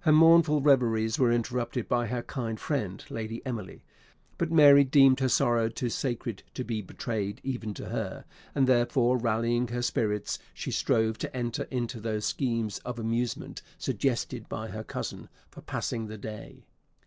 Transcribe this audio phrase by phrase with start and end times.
[0.00, 3.82] Her mournful reveries were interrupted by her kind friend Lady Emily;
[4.36, 9.16] but Mary deemed her sorrow too sacred to be betrayed even to her, and therefore
[9.16, 14.84] rallying her spirits, she strove to enter into those schemes of amusement suggested by her
[14.84, 16.66] cousin for passing the day.